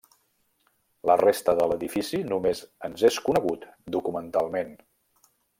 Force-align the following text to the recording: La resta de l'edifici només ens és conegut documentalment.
La 1.09 1.17
resta 1.21 1.55
de 1.59 1.67
l'edifici 1.73 2.21
només 2.31 2.63
ens 2.91 3.07
és 3.13 3.23
conegut 3.29 3.71
documentalment. 3.97 4.77